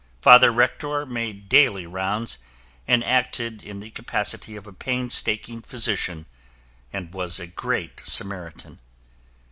[0.19, 2.39] Father Rektor made daily rounds
[2.87, 6.25] and acted in the capacity of a painstaking physician
[6.91, 8.79] and was a great Samaritan.